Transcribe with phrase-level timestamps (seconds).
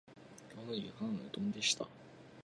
[0.51, 1.87] 今日の夕飯はうどんでした